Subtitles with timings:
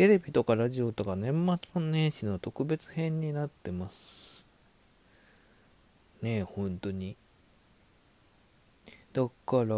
[0.00, 4.42] テレビとかラジオとか年末年始の特別編になってます。
[6.22, 7.18] ねえ本当に。
[9.12, 9.76] だから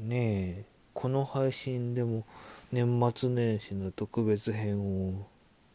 [0.00, 2.26] ねえこの配信でも
[2.72, 5.26] 年末年始の特別編を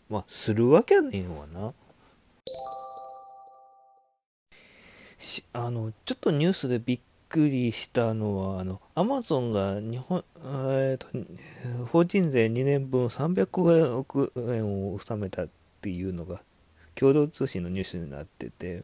[0.07, 1.73] まあするわけねえわな。
[5.53, 6.99] あのちょっとニュースでびっ
[7.33, 11.07] くりしたのはあのアマゾンが日本、えーと、
[11.87, 15.47] 法人税2年分300億円を納めたっ
[15.81, 16.43] ていうのが
[16.93, 18.83] 共同通信のニュースになってて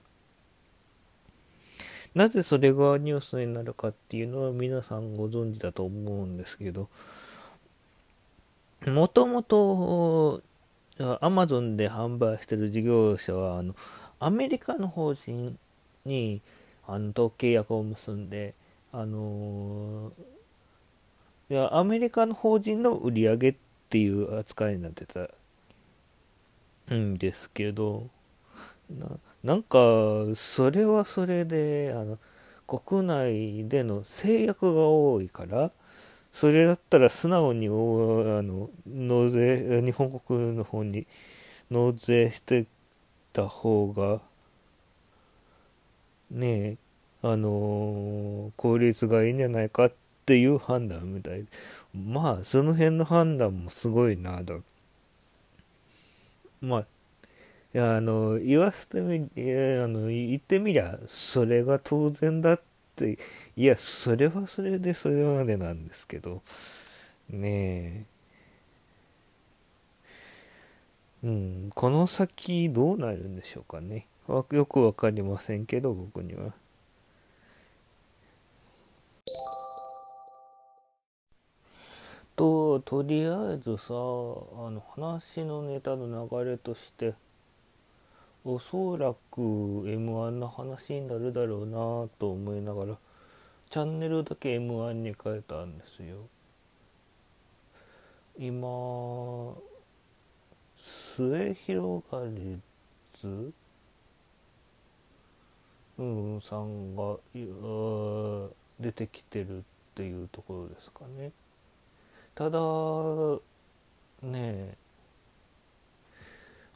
[2.15, 6.89] なぜそれがニュースになるかっていうのは皆さんご存知だと思うんですけど
[8.87, 10.41] もともと
[11.21, 13.75] アマゾンで販売してる事業者はあの
[14.19, 15.55] アメリカの法人
[16.03, 16.41] に
[16.91, 18.55] あのと契約を結んで
[18.91, 20.11] あの
[21.49, 23.55] いやアメリカの法人の売り上げっ
[23.89, 25.29] ていう扱いになってた
[26.93, 28.07] んですけど
[28.89, 29.07] な
[29.43, 29.77] なんか
[30.35, 32.17] それはそれであの
[32.67, 35.71] 国内での制約が多いから
[36.31, 41.07] それだったら素直にあの納税日本国の方に
[41.71, 42.65] 納税して
[43.33, 44.21] た方が
[46.31, 46.77] ねえ
[47.21, 49.93] あの効率がいいんじゃないかっ
[50.25, 51.45] ていう判断みたい。
[51.93, 54.63] まあその辺の判断もすごいなと。
[56.61, 56.79] まあ
[57.73, 62.61] いやあの言わせてみいやあの言ってみりゃそれが当然だっ
[62.95, 63.17] て
[63.55, 66.41] いやそれはそれでそれまでなんですけど。
[67.29, 68.05] ね
[71.23, 71.27] え。
[71.27, 74.05] うんこの先どうなるんでしょうかね。
[74.29, 76.53] よくわかりませんけど僕には。
[82.35, 83.95] ととりあえずさあ
[84.69, 87.13] の話のネタの流れとして
[88.45, 92.97] おそらく m 1の話になるだろうなと思いながら
[93.69, 96.27] チャンネルだけ m 1に変えたんですよ
[98.37, 99.57] 今
[100.77, 102.61] 末広がり
[103.21, 103.51] ず
[105.99, 106.03] う
[106.37, 107.17] んさんが
[108.79, 109.61] 出てきてるっ
[109.95, 111.31] ていうところですかね。
[112.33, 112.59] ただ
[114.23, 114.77] ね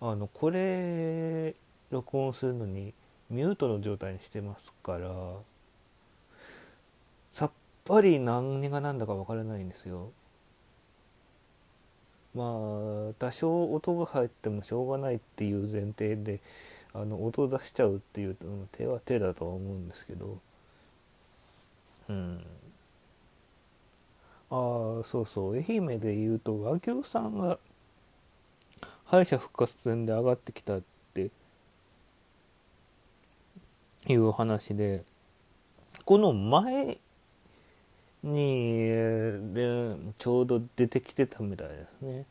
[0.02, 1.56] あのこれ
[1.90, 2.94] 録音するのに
[3.30, 5.10] ミュートの状態にしてますから
[7.32, 7.52] さっ
[7.86, 10.12] ぱり何が何だか分からないんですよ。
[12.36, 12.48] まあ
[13.20, 16.42] 多少音が入ってもしょうがないっていう前提で
[16.94, 18.38] あの音出しちゃうっていう
[18.72, 20.40] 手は手だとは思うんですけど。
[22.10, 22.46] うん。
[24.52, 25.56] ああそうそう。
[25.56, 27.58] 愛媛で言うと和牛さんが
[29.06, 30.82] 敗者復活戦で上がってきたっ
[31.14, 31.32] て。
[34.08, 35.04] いう話で。
[36.06, 36.98] この前
[38.24, 38.88] に
[39.54, 42.26] でちょうど出てきてたみたいですね。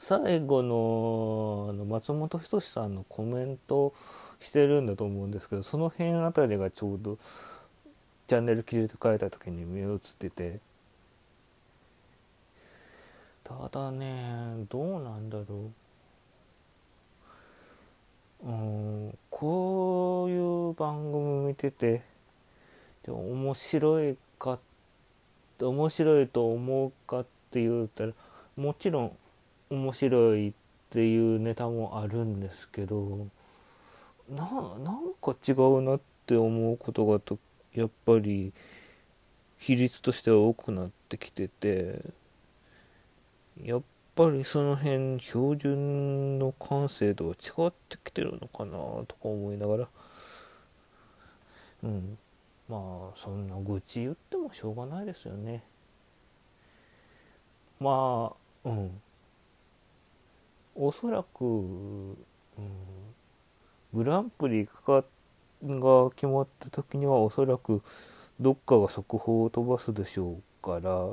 [0.00, 3.92] 最後のあの松本人志さんのコメント
[4.40, 7.18] してるんだと思うんですけどその辺あたりがちょうど
[8.26, 10.58] チャンネル切り替えた時に目映ってて。
[13.44, 15.70] ただねどうなんだろ
[18.44, 18.48] う。
[18.48, 22.02] うんこういう番組見てて
[23.02, 24.58] で面白いか
[25.60, 28.12] 面白いと思うかって言ったら
[28.56, 29.16] もちろん
[29.70, 30.52] 面白いっ
[30.90, 33.28] ていうネタもあるんですけど
[34.28, 34.44] な
[34.78, 37.38] なんか違うなって思うことがと
[37.74, 38.52] やっぱり
[39.58, 42.00] 比率としては多くなってきてて
[43.62, 43.82] やっ
[44.16, 48.72] ぱりその辺標準の完成度は違ってきてるのかな
[49.06, 49.88] とか思いながら
[51.82, 52.18] うん。
[52.68, 55.62] まあそんな愚痴言ってもしょうがないですよね。
[57.80, 58.32] ま
[58.64, 59.00] あうん。
[60.82, 61.46] おそらく、う
[62.12, 62.16] ん、
[63.92, 65.04] グランプリか
[65.62, 67.82] が決まった時にはおそらく
[68.40, 71.08] どっかが速報を飛ばすでしょうから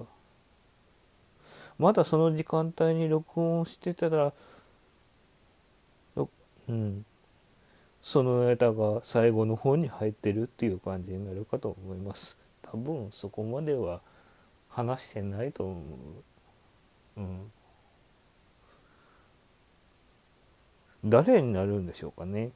[1.78, 4.34] まだその時間帯に録音してたら
[6.16, 7.06] うん
[8.02, 12.38] そのネタが最後の方に入ってるっていう感じになるかと思います。
[12.62, 14.00] 多分そこまでは
[14.70, 15.74] 話してないと思
[17.18, 17.20] う。
[17.20, 17.52] うん。
[21.10, 22.52] 誰になるんでしょうかね。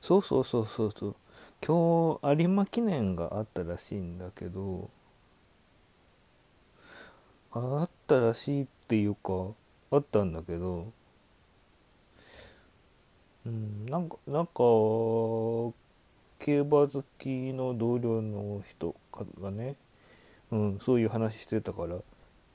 [0.00, 1.16] そうそうそうそうそう。
[1.64, 4.90] 今日有馬記念があったらしいんだけど。
[7.52, 9.54] あったらしいっていうか
[9.90, 10.92] あったんだけど。
[13.46, 15.72] うんなんかなんか競
[16.58, 18.94] 馬好きの同僚の人
[19.40, 19.76] がね、
[20.50, 21.96] うん、そういう話してたから。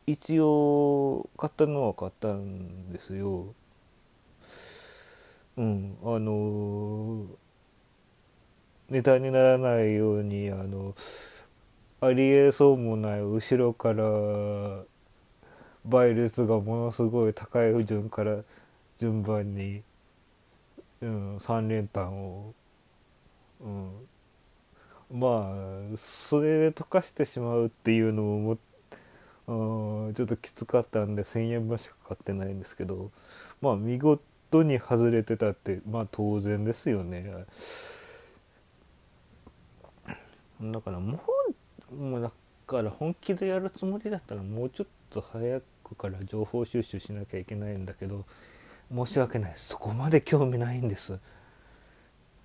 [0.07, 3.53] 一応買ったのは買ったんですよ。
[5.57, 7.25] うん、あの
[8.89, 10.93] ネタにならないようにあの
[12.01, 14.83] ありえそうもない後ろから
[15.85, 18.39] 倍率がものすごい高い順から
[18.99, 19.81] 順番に、
[21.01, 22.53] うん、3連単を、
[23.61, 23.91] うん、
[25.11, 25.51] ま
[25.93, 28.57] あそれで溶かしてしまうっていうのももあ
[29.47, 33.11] ちょっときつかったんで1,000円分しか買ってないんですけど
[33.61, 37.45] まあ見事に外れてたってまあ当然ですよね。
[40.61, 41.21] だからも
[41.91, 42.31] うもうだ
[42.65, 48.25] から本気でやるつもりだったらもうちょっと早くから情報収集しなきゃいけないんだけど
[48.91, 49.53] 申し訳ない。
[49.55, 51.19] そこまで興味ないんです、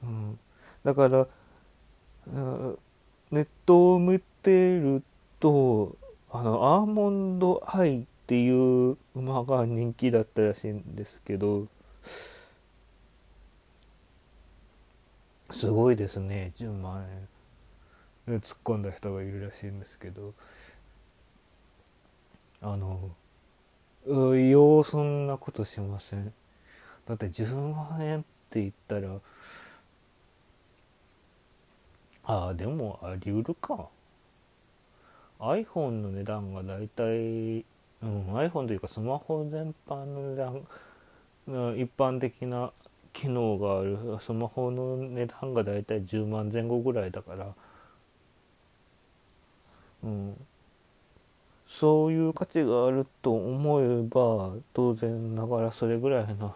[0.02, 0.38] うん、
[0.84, 1.26] だから
[2.26, 5.02] ネットを見てる
[5.38, 5.96] と
[6.32, 11.66] あのアーモンドアイっていう馬が人気だったらしいんですけど
[15.52, 17.04] すごいですね10万
[18.28, 20.32] 円突っ込んだ人がいるらしいんですけど。
[22.62, 23.10] あの
[24.06, 26.32] ようそんなことしません。
[27.06, 29.18] だって10万円って言ったら
[32.24, 33.88] ああでもありうるか。
[35.40, 37.64] iPhone の値段がだいたい、うん、
[38.34, 42.70] iPhone というかスマホ全般の値段一般的な
[43.12, 43.98] 機能がある。
[44.20, 47.54] スマホの値段がだいたい10万前後ぐらいだから、
[50.04, 50.46] うん、
[51.66, 56.54] そういう価値があると思えば当然ながらそれぐらいの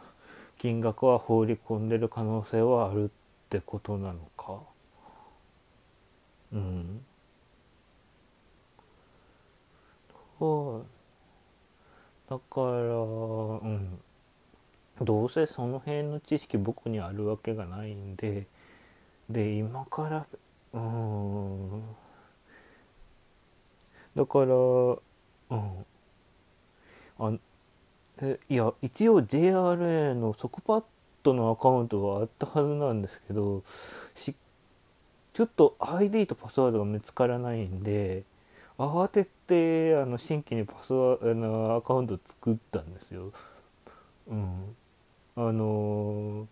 [0.58, 3.08] 金額は放り込んでる可能性はあるっ
[3.48, 4.60] てことなのか。
[6.52, 7.04] うん。
[10.38, 11.04] はい。
[12.28, 14.00] だからうん。
[15.02, 18.46] どうせその辺の知識僕にあるわけがないんで
[19.30, 20.26] で今から
[20.74, 21.82] うん。
[24.16, 24.96] だからう
[25.56, 25.86] ん。
[27.18, 27.32] あ
[28.22, 30.84] えいや一応 JRA のソクパッ
[31.22, 33.62] ドのアカウントはあったはずなんですけど
[34.14, 34.34] し
[35.34, 38.24] ちょっと ID とパスワードが見つからないんで
[38.78, 43.32] 慌ててあの新規にパスワあのアカウント作ったんですよ。
[44.26, 44.76] うん、
[45.36, 46.48] あの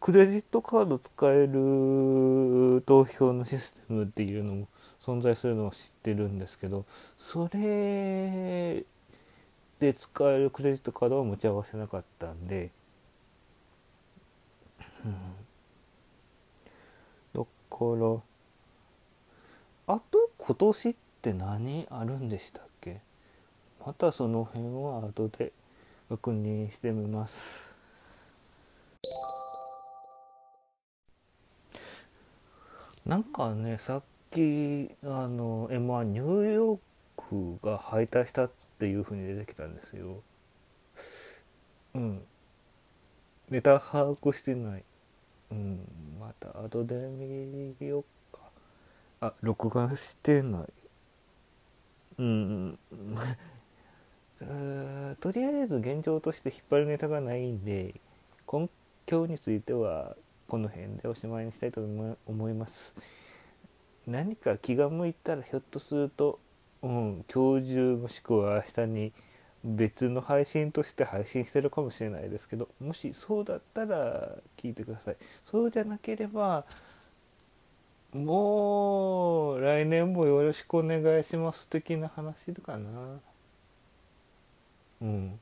[0.00, 4.68] クレジットカード使える投票のシステムっていうのも
[5.00, 6.84] 存在するのを知ってるんですけど
[7.16, 8.84] それ
[9.80, 12.70] で使えるクレジットカードは持ち合わせなかったんで、
[15.06, 15.14] うん、
[17.34, 17.46] だか
[17.80, 18.33] ら
[19.86, 23.00] あと今年って何あるんでしたっけ？
[23.84, 25.52] またその辺は後で
[26.08, 27.76] 確認してみます。
[33.04, 40.22] なんかねさっきあの M1 ニューヨークが敗退したっていうふうに出てきたんですよ。
[41.94, 42.22] うん。
[43.50, 44.84] ネタ把握してない。
[45.50, 45.86] うん。
[46.18, 48.04] また後で見よう
[49.26, 50.72] あ録画してない
[52.18, 52.78] うん
[55.20, 57.94] とりあえず現状として引っ張るネタがないんで
[58.46, 58.68] 今
[59.06, 60.16] 日については
[60.48, 62.94] この辺でおしまいにしたいと思います。
[64.06, 66.38] 何か気が向いたらひょっとすると、
[66.82, 69.12] うん、今日中もしくは明日に
[69.64, 75.16] 別の配信として配信してるかもしれないですけどもしそうだったら聞いてください。
[75.50, 76.66] そうじゃなければ
[78.12, 79.13] もう
[79.84, 83.20] 来年もよろしくお願いします的な話かな。
[85.02, 85.38] うん。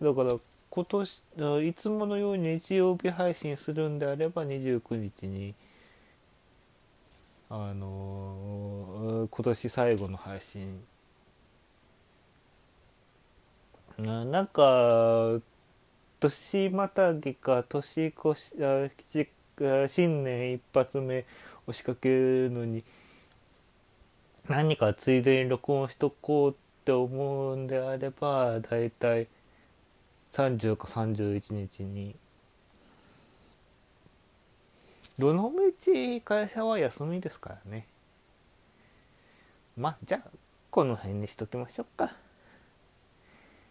[0.00, 0.30] だから
[0.70, 1.22] 今年
[1.62, 5.54] いつものように日曜日配信するんであれば29日に
[7.48, 10.82] あの今年最後の配信。
[13.96, 15.38] ななんか
[16.18, 18.88] 年またぎか年越しあ
[19.88, 21.24] 新年一発目
[21.66, 22.84] 押しかけるのに
[24.48, 26.54] 何かついでに録音しとこうっ
[26.84, 29.28] て思うんであればだいたい
[30.32, 32.16] 30か31日に。
[35.18, 37.86] どのみち会社は休みですからね。
[39.76, 40.30] まあじゃあ
[40.70, 42.14] この辺にしときましょうか。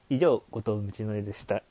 [0.09, 1.63] 以上後藤道のりでした。